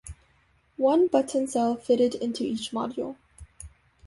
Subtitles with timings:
[0.77, 3.17] One button cell fitted into each module.